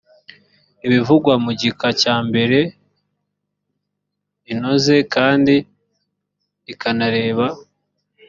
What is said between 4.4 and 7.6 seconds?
inoze kandi ikanareba